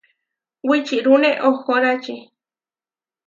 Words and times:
Wičirúne 0.69 1.31
ohórači. 1.49 2.15